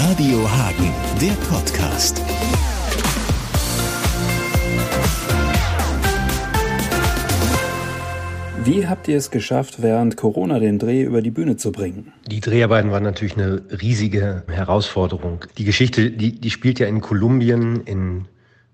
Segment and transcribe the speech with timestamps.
[0.00, 2.22] Radio Hagen, der Podcast.
[8.62, 12.12] Wie habt ihr es geschafft, während Corona den Dreh über die Bühne zu bringen?
[12.28, 15.44] Die Dreharbeiten waren natürlich eine riesige Herausforderung.
[15.58, 18.26] Die Geschichte, die, die spielt ja in Kolumbien, in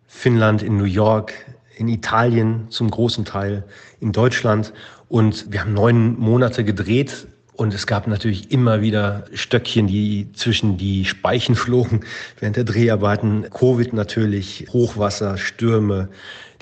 [0.06, 1.32] Finnland, in New York,
[1.78, 3.64] in Italien zum großen Teil,
[3.98, 4.74] in Deutschland.
[5.08, 10.76] Und wir haben neun Monate gedreht und es gab natürlich immer wieder Stöckchen, die zwischen
[10.76, 12.00] die Speichen flogen
[12.40, 13.46] während der Dreharbeiten.
[13.50, 16.08] Covid natürlich, Hochwasser, Stürme,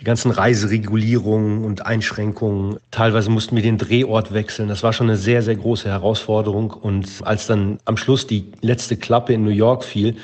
[0.00, 2.76] die ganzen Reiseregulierungen und Einschränkungen.
[2.90, 4.68] Teilweise mussten wir den Drehort wechseln.
[4.68, 6.70] Das war schon eine sehr, sehr große Herausforderung.
[6.72, 10.16] Und als dann am Schluss die letzte Klappe in New York fiel,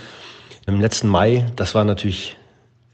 [0.67, 2.37] im letzten Mai, das war natürlich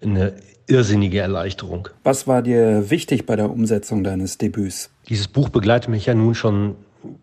[0.00, 0.34] eine
[0.68, 1.88] irrsinnige Erleichterung.
[2.04, 4.90] Was war dir wichtig bei der Umsetzung deines Debüts?
[5.08, 6.76] Dieses Buch begleitet mich ja nun schon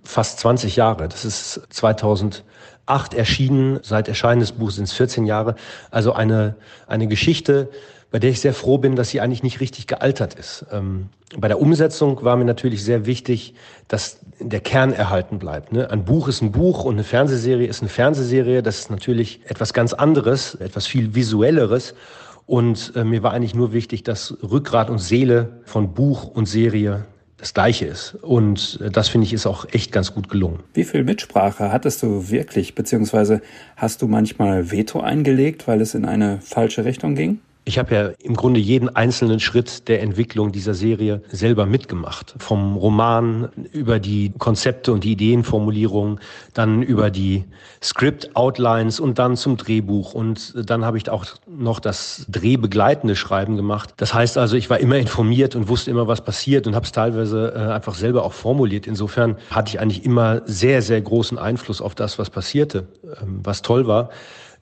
[0.04, 1.08] fast 20 Jahre.
[1.08, 3.80] Das ist 2008 erschienen.
[3.84, 5.56] Seit Erscheinen des Buchs sind es 14 Jahre.
[5.90, 6.56] Also eine,
[6.88, 7.70] eine Geschichte,
[8.12, 10.66] bei der ich sehr froh bin, dass sie eigentlich nicht richtig gealtert ist.
[10.72, 13.54] Ähm, bei der Umsetzung war mir natürlich sehr wichtig,
[13.88, 15.72] dass der Kern erhalten bleibt.
[15.72, 15.90] Ne?
[15.90, 18.62] Ein Buch ist ein Buch und eine Fernsehserie ist eine Fernsehserie.
[18.62, 21.94] Das ist natürlich etwas ganz anderes, etwas viel visuelleres.
[22.46, 27.06] Und äh, mir war eigentlich nur wichtig, dass Rückgrat und Seele von Buch und Serie
[27.42, 28.16] das Gleiche ist.
[28.22, 30.60] Und das finde ich ist auch echt ganz gut gelungen.
[30.74, 33.42] Wie viel Mitsprache hattest du wirklich, beziehungsweise
[33.76, 37.40] hast du manchmal Veto eingelegt, weil es in eine falsche Richtung ging?
[37.64, 42.34] Ich habe ja im Grunde jeden einzelnen Schritt der Entwicklung dieser Serie selber mitgemacht.
[42.40, 46.20] Vom Roman über die Konzepte und die Ideenformulierung,
[46.56, 47.44] dann über die
[47.84, 50.16] Script-Outlines und dann zum Drehbuch.
[50.16, 53.94] Und dann habe ich auch noch das drehbegleitende Schreiben gemacht.
[53.98, 56.92] Das heißt also, ich war immer informiert und wusste immer, was passiert und habe es
[56.92, 58.88] teilweise äh, einfach selber auch formuliert.
[58.88, 62.88] Insofern hatte ich eigentlich immer sehr, sehr großen Einfluss auf das, was passierte,
[63.22, 64.10] ähm, was toll war.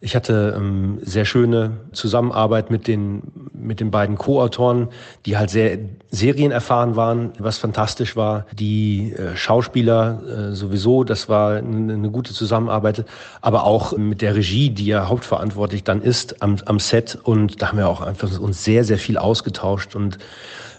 [0.01, 4.87] Ich hatte ähm, sehr schöne Zusammenarbeit mit den, mit den beiden Co-Autoren,
[5.25, 5.77] die halt sehr
[6.09, 8.45] serienerfahren waren, was fantastisch war.
[8.53, 13.03] Die äh, Schauspieler äh, sowieso, das war eine, gute Zusammenarbeit,
[13.41, 17.17] aber auch mit der Regie, die ja hauptverantwortlich dann ist am, am Set.
[17.21, 20.17] Und da haben wir auch einfach uns sehr, sehr viel ausgetauscht und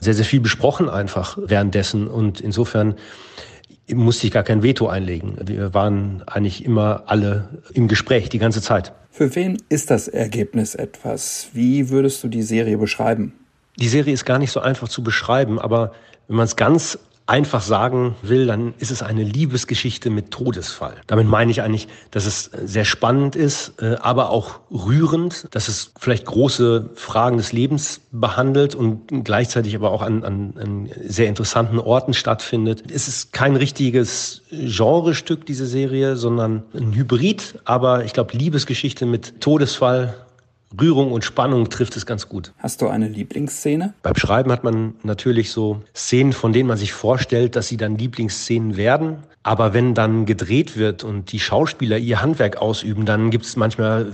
[0.01, 2.09] sehr, sehr viel besprochen einfach währenddessen.
[2.09, 2.95] Und insofern
[3.93, 5.37] musste ich gar kein Veto einlegen.
[5.45, 8.95] Wir waren eigentlich immer alle im Gespräch die ganze Zeit.
[9.11, 11.49] Für wen ist das Ergebnis etwas?
[11.53, 13.35] Wie würdest du die Serie beschreiben?
[13.77, 15.93] Die Serie ist gar nicht so einfach zu beschreiben, aber
[16.29, 16.99] wenn man es ganz
[17.31, 20.97] einfach sagen will, dann ist es eine Liebesgeschichte mit Todesfall.
[21.07, 25.93] Damit meine ich eigentlich, dass es sehr spannend ist, äh, aber auch rührend, dass es
[25.97, 31.79] vielleicht große Fragen des Lebens behandelt und gleichzeitig aber auch an, an, an sehr interessanten
[31.79, 32.91] Orten stattfindet.
[32.91, 39.41] Es ist kein richtiges Genrestück, diese Serie, sondern ein Hybrid, aber ich glaube Liebesgeschichte mit
[39.41, 40.17] Todesfall
[40.79, 42.53] Rührung und Spannung trifft es ganz gut.
[42.59, 43.95] Hast du eine Lieblingsszene?
[44.03, 47.97] Beim Schreiben hat man natürlich so Szenen, von denen man sich vorstellt, dass sie dann
[47.97, 49.19] Lieblingsszenen werden.
[49.43, 54.13] Aber wenn dann gedreht wird und die Schauspieler ihr Handwerk ausüben, dann gibt es manchmal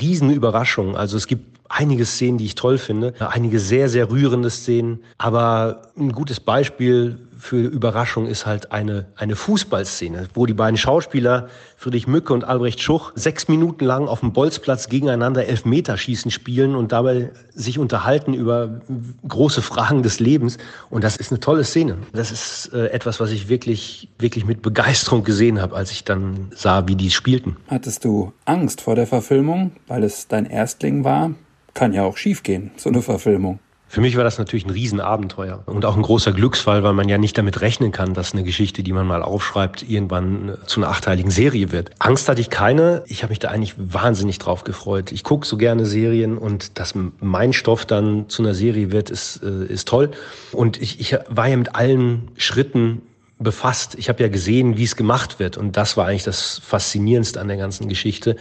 [0.00, 0.96] riesen Überraschungen.
[0.96, 5.02] Also es gibt einige Szenen, die ich toll finde, einige sehr, sehr rührende Szenen.
[5.18, 11.48] Aber ein gutes Beispiel für Überraschung ist halt eine, eine Fußballszene, wo die beiden Schauspieler
[11.80, 16.92] Friedrich Mücke und Albrecht Schuch sechs Minuten lang auf dem Bolzplatz gegeneinander Elfmeterschießen spielen und
[16.92, 18.82] dabei sich unterhalten über
[19.26, 20.58] große Fragen des Lebens.
[20.90, 21.96] Und das ist eine tolle Szene.
[22.12, 26.52] Das ist äh, etwas, was ich wirklich, wirklich mit Begeisterung gesehen habe, als ich dann
[26.54, 27.56] sah, wie die spielten.
[27.68, 31.30] Hattest du Angst vor der Verfilmung, weil es dein Erstling war?
[31.72, 33.58] Kann ja auch schiefgehen, so eine Verfilmung.
[33.92, 37.18] Für mich war das natürlich ein Riesenabenteuer und auch ein großer Glücksfall, weil man ja
[37.18, 41.32] nicht damit rechnen kann, dass eine Geschichte, die man mal aufschreibt, irgendwann zu einer achteiligen
[41.32, 41.90] Serie wird.
[41.98, 43.02] Angst hatte ich keine.
[43.08, 45.10] Ich habe mich da eigentlich wahnsinnig drauf gefreut.
[45.10, 49.42] Ich gucke so gerne Serien und dass mein Stoff dann zu einer Serie wird, ist,
[49.42, 50.12] äh, ist toll.
[50.52, 53.02] Und ich, ich war ja mit allen Schritten
[53.40, 53.96] befasst.
[53.98, 55.56] Ich habe ja gesehen, wie es gemacht wird.
[55.56, 58.36] Und das war eigentlich das Faszinierendste an der ganzen Geschichte.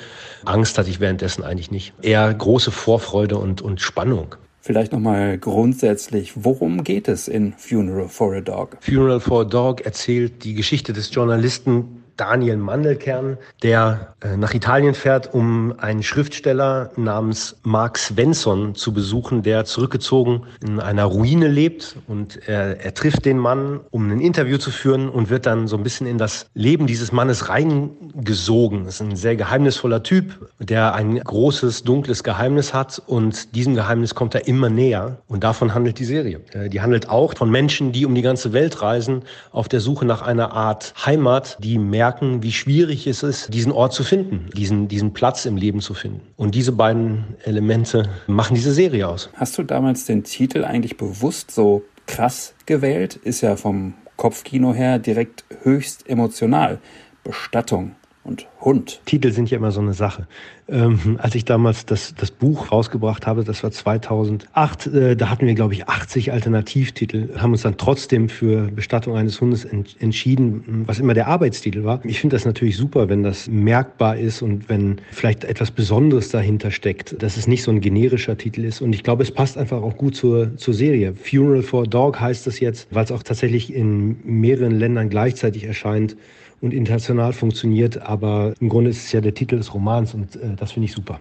[0.46, 1.94] Angst hatte ich währenddessen eigentlich nicht.
[2.04, 4.36] Eher große Vorfreude und, und Spannung.
[4.62, 8.78] Vielleicht nochmal grundsätzlich, worum geht es in Funeral for a Dog?
[8.82, 14.94] Funeral for a Dog erzählt die Geschichte des Journalisten Daniel Mandelkern, der äh, nach Italien
[14.94, 21.96] fährt, um einen Schriftsteller namens Mark Svensson zu besuchen, der zurückgezogen in einer Ruine lebt.
[22.08, 25.78] Und er, er trifft den Mann, um ein Interview zu führen und wird dann so
[25.78, 28.84] ein bisschen in das Leben dieses Mannes reingesogen.
[28.84, 34.14] Das ist ein sehr geheimnisvoller Typ, der ein großes, dunkles Geheimnis hat und diesem Geheimnis
[34.14, 35.20] kommt er immer näher.
[35.28, 36.42] Und davon handelt die Serie.
[36.52, 40.06] Äh, die handelt auch von Menschen, die um die ganze Welt reisen, auf der Suche
[40.06, 44.50] nach einer Art Heimat, die mehr merken, wie schwierig es ist, diesen Ort zu finden,
[44.56, 46.22] diesen, diesen Platz im Leben zu finden.
[46.38, 49.30] Und diese beiden Elemente machen diese Serie aus.
[49.36, 53.16] Hast du damals den Titel eigentlich bewusst so krass gewählt?
[53.16, 56.80] Ist ja vom Kopfkino her direkt höchst emotional.
[57.24, 59.02] Bestattung und Hund.
[59.06, 60.28] Titel sind ja immer so eine Sache.
[60.68, 65.48] Ähm, als ich damals das, das Buch rausgebracht habe, das war 2008, äh, da hatten
[65.48, 70.84] wir, glaube ich, 80 Alternativtitel, haben uns dann trotzdem für Bestattung eines Hundes ent entschieden,
[70.86, 72.02] was immer der Arbeitstitel war.
[72.04, 76.70] Ich finde das natürlich super, wenn das merkbar ist und wenn vielleicht etwas Besonderes dahinter
[76.70, 78.82] steckt, dass es nicht so ein generischer Titel ist.
[78.82, 81.16] Und ich glaube, es passt einfach auch gut zur, zur Serie.
[81.16, 85.64] Funeral for a Dog heißt es jetzt, weil es auch tatsächlich in mehreren Ländern gleichzeitig
[85.64, 86.16] erscheint
[86.62, 88.02] und international funktioniert.
[88.02, 90.94] Aber im Grunde ist es ja der Titel des Romans und äh, das finde ich
[90.94, 91.20] super.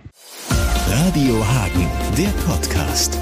[0.88, 1.86] Radio Hagen,
[2.16, 3.18] der Podcast.